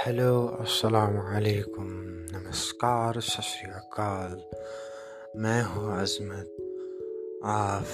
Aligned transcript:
Hello 0.00 0.32
अस्सलाम 0.60 1.16
वालेकुम 1.16 1.88
नमस्कार 2.32 3.20
सत 3.20 3.42
श्री 3.42 3.70
अकाल 3.70 4.32
मैं 5.42 5.62
हूँ 5.62 5.92
अजमत 5.92 7.42
आप 7.44 7.84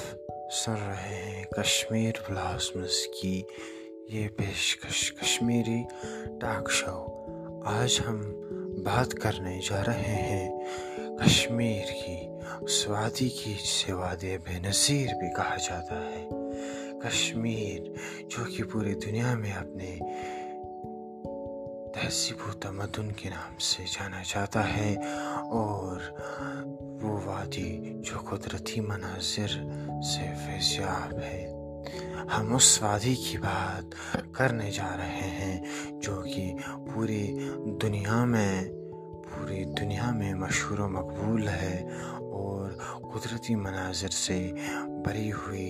सुन 0.53 0.75
रहे 0.75 1.17
हैं 1.17 1.45
कश्मीर 1.59 2.23
ब्लासमस 2.29 3.05
की 3.15 3.35
ये 4.11 4.27
पेशकश 4.39 5.11
कश्मीरी 5.21 5.81
टॉक 6.43 6.71
शो 6.71 6.95
आज 7.69 7.99
हम 8.07 8.21
बात 8.87 9.13
करने 9.23 9.59
जा 9.69 9.83
रहे 9.83 10.17
हैं 10.29 11.19
कश्मीर 11.19 11.91
की 11.95 12.21
उस 12.65 12.87
वादी 12.91 13.29
की 13.29 13.55
जिसे 13.55 13.93
वादे 13.93 14.37
बेनज़ीर 14.47 15.15
भी 15.15 15.31
कहा 15.37 15.57
जाता 15.69 16.01
है 16.01 16.27
कश्मीर 17.05 17.95
जो 18.31 18.45
कि 18.47 18.63
पूरी 18.63 18.95
दुनिया 19.05 19.35
में 19.37 19.53
अपने 19.53 19.99
तहसीब 21.97 22.41
तमदन 22.63 23.11
के 23.19 23.29
नाम 23.29 23.57
से 23.61 23.85
जाना 23.85 24.23
जाता 24.25 24.61
है 24.65 24.91
और 25.53 25.99
वो 27.03 27.13
वादी 27.27 27.71
जो 28.07 28.19
कुदरती 28.29 28.81
मनाजिर 28.81 29.51
से 30.03 30.29
फैजियाब 30.43 31.19
है 31.21 31.41
हम 32.31 32.55
उस 32.57 32.69
वादी 32.83 33.15
की 33.15 33.39
बात 33.39 33.95
करने 34.37 34.71
जा 34.71 34.89
रहे 34.95 35.29
हैं 35.39 36.01
जो 36.01 36.17
कि 36.23 36.47
पूरी 36.63 37.23
दुनिया 37.83 38.25
में 38.25 38.69
पूरी 39.27 39.65
दुनिया 39.81 40.11
में 40.13 40.33
मशहूर 40.41 40.81
मकबूल 40.89 41.49
है 41.49 41.77
और 42.33 42.79
कुदरती 43.13 43.55
मनाजिर 43.57 44.11
से 44.11 44.41
भरी 45.07 45.29
हुई 45.29 45.69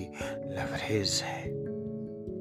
लवरेज 0.55 1.21
है 1.25 1.66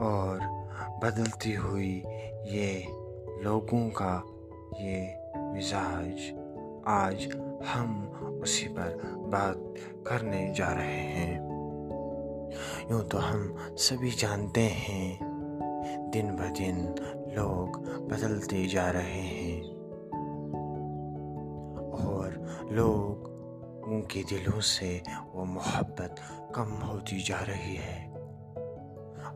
और 0.00 0.40
बदलती 1.04 1.54
हुई 1.54 2.02
ये 2.46 2.84
लोगों 3.44 3.88
का 3.90 4.14
ये 4.80 5.00
मिजाज 5.36 6.32
आज 6.88 7.28
हम 7.66 8.40
उसी 8.42 8.68
पर 8.68 9.02
बात 9.32 9.74
करने 10.06 10.52
जा 10.54 10.72
रहे 10.72 11.02
हैं 11.08 11.54
यूँ 12.90 13.02
तो 13.08 13.18
हम 13.18 13.54
सभी 13.78 14.10
जानते 14.10 14.60
हैं 14.60 15.18
दिन 16.10 16.30
ब 16.36 16.52
दिन 16.58 16.76
लोग 17.36 17.78
बदलते 18.08 18.66
जा 18.66 18.90
रहे 18.90 19.22
हैं 19.22 19.62
और 22.00 22.68
लोग 22.72 23.32
उनके 23.86 24.22
दिलों 24.22 24.60
से 24.60 25.02
वो 25.34 25.44
मोहब्बत 25.44 26.16
कम 26.54 26.70
होती 26.86 27.22
जा 27.22 27.40
रही 27.40 27.74
है 27.76 28.07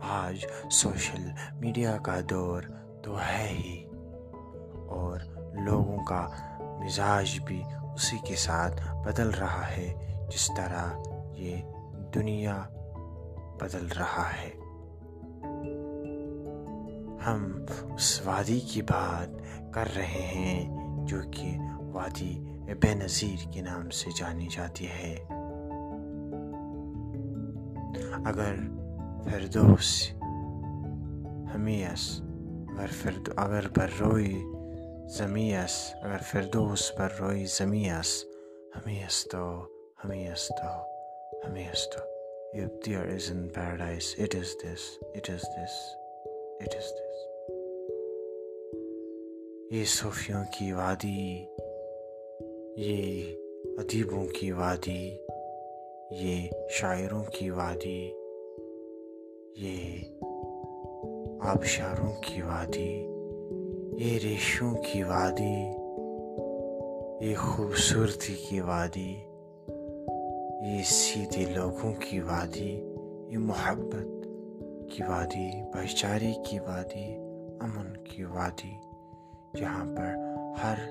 आज 0.02 0.46
सोशल 0.72 1.32
मीडिया 1.60 1.96
का 1.98 2.20
दौर 2.20 2.62
तो 3.04 3.14
है 3.14 3.48
ही 3.48 3.84
और 4.90 5.26
लोगों 5.60 5.98
का 6.04 6.22
मिजाज 6.80 7.38
भी 7.38 7.62
उसी 7.94 8.18
के 8.18 8.36
साथ 8.36 8.80
बदल 9.06 9.30
रहा 9.32 9.62
है 9.62 9.88
जिस 10.28 10.48
तरह 10.50 11.34
ये 11.38 11.62
दुनिया 12.14 12.54
बदल 13.62 13.86
रहा 13.92 14.22
है 14.22 14.50
हम 17.22 17.66
उस 17.94 18.22
वादी 18.26 18.60
की 18.60 18.82
बात 18.82 19.38
कर 19.74 19.86
रहे 19.86 20.22
हैं 20.24 21.06
जो 21.06 21.20
कि 21.30 21.56
वादी 21.92 22.34
बेनज़ीर 22.74 23.50
के 23.54 23.62
नाम 23.62 23.88
से 23.88 24.12
जानी 24.12 24.46
जाती 24.46 24.84
है 24.84 25.14
अगर 28.24 28.56
फिरदौस 29.24 29.90
हमीस 31.52 32.04
अगर 32.70 32.86
फिर 32.86 33.22
अगर 33.38 33.66
पर 33.78 33.96
रोई 34.00 34.34
जमीस 35.18 35.80
अगर 36.02 36.18
फिरदौस 36.32 36.90
पर 36.98 37.16
रोई 37.20 37.44
जमीस 37.44 38.12
हमीस 38.76 39.24
तो 39.32 39.48
हमीस 40.02 40.48
तो 40.52 40.76
हमीस 41.46 41.88
तो 41.94 42.06
If 42.54 42.80
there 42.82 43.06
is 43.06 43.28
in 43.28 43.50
paradise, 43.50 44.14
it 44.18 44.34
is 44.34 44.56
this, 44.62 44.98
it 45.14 45.28
is 45.28 45.42
this, 45.42 45.74
it 46.60 46.74
is 46.74 46.86
this. 46.98 47.18
ये 49.72 49.84
सूफियों 49.84 50.42
की 50.44 50.72
वादी 50.72 51.34
ये 52.78 52.96
अदीबों 53.78 54.24
की 54.26 54.50
वादी 54.52 55.02
ये 56.12 56.68
शायरों 56.70 57.22
की 57.22 57.50
वादी 57.50 58.00
ये 59.58 59.98
आबशारों 61.48 62.10
की 62.20 62.42
वादी 62.42 62.90
ये 64.02 64.16
रेशों 64.18 64.72
की 64.74 65.02
वादी 65.02 65.54
ये 67.26 67.34
खूबसूरती 67.34 68.34
की 68.34 68.60
वादी 68.60 69.10
ये 70.64 70.82
सीधे 70.82 71.44
लोगों 71.54 71.92
की 72.00 72.18
वादी 72.20 72.70
ये 73.30 73.38
मोहब्बत 73.38 74.22
की 74.92 75.02
वादी 75.02 75.50
भाईचारे 75.74 76.32
की 76.46 76.58
वादी 76.58 77.06
अमन 77.62 77.94
की 78.06 78.24
वादी 78.24 78.72
जहाँ 79.56 79.84
पर 79.86 80.54
हर 80.58 80.86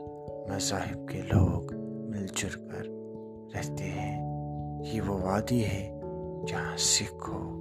मज़ाहब 0.51 1.07
के 1.11 1.21
लोग 1.21 1.73
मिलजुल 2.11 2.55
कर 2.71 2.85
रहते 3.55 3.83
हैं 3.83 4.83
ये 4.83 4.99
वो 4.99 5.17
वादी 5.17 5.61
है 5.61 5.83
जहाँ 6.45 6.75
सिख 6.77 7.27
हो 7.27 7.60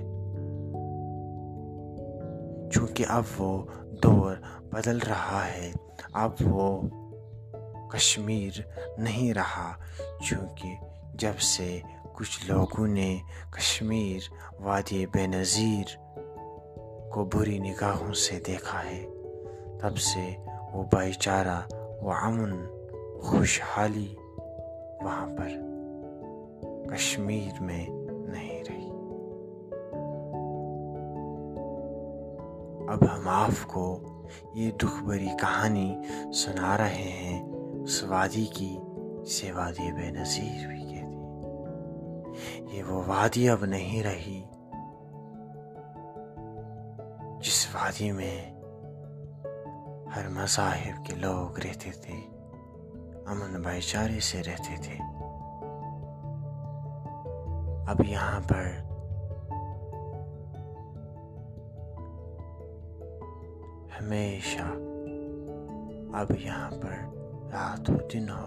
क्योंकि 2.72 3.04
अब 3.04 3.24
वो 3.38 3.50
दौर 4.02 4.40
बदल 4.74 4.98
रहा 4.98 5.42
है 5.42 5.72
अब 6.14 6.36
वो 6.42 6.68
कश्मीर 7.94 8.64
नहीं 9.00 9.32
रहा 9.34 9.70
क्योंकि 9.98 10.76
जब 11.16 11.36
से 11.36 11.82
कुछ 12.16 12.48
लोगों 12.50 12.86
ने 12.86 13.20
कश्मीर 13.54 14.28
वादी 14.60 15.04
बेनज़ीर 15.06 15.96
को 17.12 17.24
बुरी 17.24 17.58
निगाहों 17.58 18.12
से 18.12 18.38
देखा 18.46 18.78
है 18.78 19.02
तब 19.78 19.94
से 20.00 20.26
वो 20.72 20.88
भाईचारा 20.92 21.58
व 22.02 22.12
अमन 22.12 22.52
खुशहाली 23.24 24.16
वहाँ 25.02 25.26
पर 25.28 25.64
कश्मीर 26.92 27.60
में 27.60 27.99
अब 32.90 33.04
हम 33.04 33.28
आपको 33.28 33.86
ये 34.56 34.70
दुख 34.80 35.00
भरी 35.02 35.28
कहानी 35.40 35.88
सुना 36.32 36.74
रहे 36.76 37.10
हैं 37.10 37.42
उस 37.82 38.02
वादी 38.04 38.44
की 38.56 38.72
से 39.30 39.52
वादी 39.52 39.92
बेनज़ीर 39.92 40.66
भी 40.68 40.82
कहती 40.82 42.76
ये 42.76 42.82
वो 42.82 43.02
वादी 43.02 43.46
अब 43.46 43.64
नहीं 43.64 44.02
रही 44.02 44.42
जिस 47.42 47.66
वादी 47.74 48.10
में 48.12 48.56
हर 50.10 50.28
मजाहिब 50.28 51.02
के 51.06 51.16
लोग 51.16 51.60
रहते 51.60 51.90
थे 51.90 52.20
अमन 53.30 53.62
भाईचारे 53.62 54.20
से 54.20 54.40
रहते 54.40 54.76
थे 54.76 54.98
अब 57.90 58.04
यहाँ 58.06 58.40
पर 58.40 58.89
हमेशा 63.98 64.66
अब 66.14 66.36
यहाँ 66.40 66.70
पर 66.82 66.94
रात 67.52 67.88
हो 67.90 67.96
दिन 68.12 68.28
हो 68.28 68.46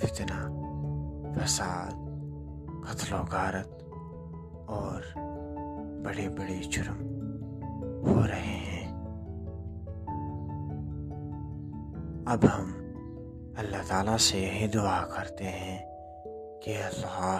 फितना 0.00 0.40
फसाद 1.34 2.08
कत्ल 2.84 3.16
गारत 3.32 3.78
और 4.70 5.12
बड़े 6.04 6.28
बड़े 6.30 6.58
जुर्म 6.66 6.98
हो 8.06 8.24
रहे 8.24 8.58
हैं 8.66 8.88
अब 12.28 12.44
हम 12.44 12.72
अल्लाह 13.58 13.82
ताला 13.82 14.16
से 14.24 14.40
यही 14.40 14.68
दुआ 14.68 14.98
करते 15.12 15.44
हैं 15.44 15.78
कि 16.64 16.74
अल्लाह 16.82 17.38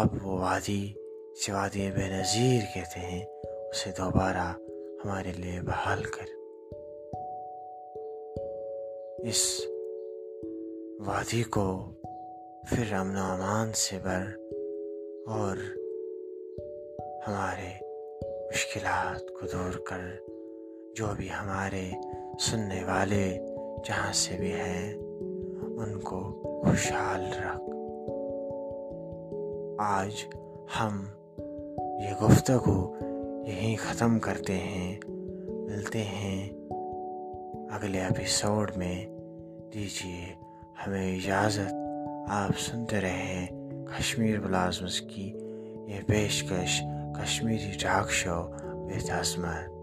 अब 0.00 0.18
वो 0.22 0.38
वादी 0.38 0.82
से 1.36 1.52
वादी 1.52 1.90
बेनज़ीर 1.90 2.64
कहते 2.74 3.00
हैं 3.00 3.24
उसे 3.70 3.90
दोबारा 3.98 4.48
हमारे 5.02 5.32
लिए 5.32 5.60
बहाल 5.62 6.02
कर 6.14 6.37
इस 9.24 9.42
वादी 11.00 11.42
को 11.42 11.66
फिर 12.66 12.94
अमन 12.94 13.16
अमान 13.16 13.72
से 13.72 13.96
भर 13.98 14.26
और 15.28 15.58
हमारे 17.26 17.72
मुश्किल 18.44 18.82
को 19.30 19.46
दूर 19.46 19.84
कर 19.88 20.02
जो 20.96 21.14
भी 21.14 21.28
हमारे 21.28 21.84
सुनने 22.40 22.82
वाले 22.84 23.24
जहाँ 23.86 24.12
से 24.12 24.36
भी 24.36 24.50
हैं 24.50 24.94
उनको 25.76 26.20
खुशहाल 26.64 27.22
रख 27.34 27.70
आज 29.80 30.24
हम 30.74 31.00
ये 32.00 32.14
गुफ्तगु 32.20 32.76
यहीं 33.48 33.76
ख़त्म 33.76 34.18
करते 34.18 34.52
हैं 34.52 35.00
मिलते 35.68 35.98
हैं 35.98 36.64
अगले 37.74 38.00
एपिसोड 38.06 38.72
में 38.76 39.06
दीजिए 39.74 40.34
हमें 40.84 41.16
इजाज़त 41.16 42.26
आप 42.30 42.52
सुनते 42.64 43.00
रहें 43.00 43.86
कश्मीर 43.90 44.40
ब्लाजम्स 44.40 44.98
की 45.10 45.26
ये 45.92 46.02
पेशकश 46.08 46.80
कश्मीरी 47.16 47.72
टाक 47.82 48.10
शो 48.20 48.36
बेतजमत 48.88 49.77